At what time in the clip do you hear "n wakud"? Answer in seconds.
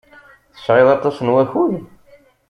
1.21-1.73